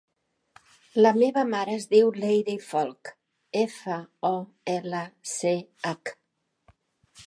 La 1.05 1.11
meva 1.23 1.43
mare 1.49 1.75
es 1.81 1.85
diu 1.91 2.09
Leyre 2.23 2.57
Folch: 2.71 3.13
efa, 3.65 4.01
o, 4.35 4.35
ela, 4.79 5.07
ce, 5.37 5.57
hac. 5.93 6.19